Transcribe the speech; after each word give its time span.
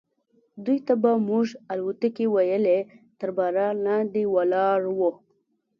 دوی 0.65 0.79
ته 0.87 0.93
به 1.01 1.11
موږ 1.29 1.47
الوتکې 1.71 2.25
ویلې، 2.33 2.79
تر 3.19 3.29
باران 3.37 3.75
لاندې 3.85 4.21
ولاړ 4.35 4.79
و. 4.97 4.99